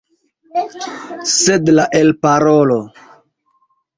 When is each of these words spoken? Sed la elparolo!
Sed 1.33 1.69
la 1.79 1.85
elparolo! 2.01 2.81